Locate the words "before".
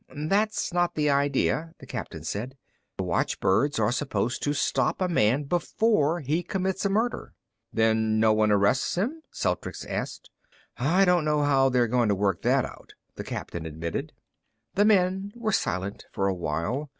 5.43-6.21